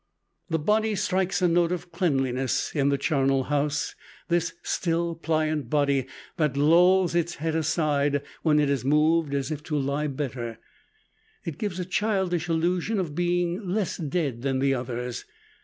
The 0.49 0.57
body 0.57 0.95
strikes 0.95 1.43
a 1.43 1.47
note 1.47 1.71
of 1.71 1.91
cleanliness 1.91 2.71
in 2.73 2.89
the 2.89 2.97
charnel 2.97 3.43
house, 3.53 3.93
this 4.29 4.55
still 4.63 5.13
pliant 5.13 5.69
body 5.69 6.07
that 6.37 6.57
lolls 6.57 7.13
its 7.13 7.35
head 7.35 7.53
aside 7.55 8.23
when 8.41 8.59
it 8.59 8.67
is 8.67 8.83
moved 8.83 9.35
as 9.35 9.51
if 9.51 9.61
to 9.65 9.77
lie 9.77 10.07
better; 10.07 10.57
it 11.45 11.59
gives 11.59 11.79
a 11.79 11.85
childish 11.85 12.49
illusion 12.49 12.97
of 12.97 13.13
being 13.13 13.63
less 13.69 13.97
dead 13.97 14.41
than 14.41 14.57
the 14.57 14.73
others. 14.73 15.23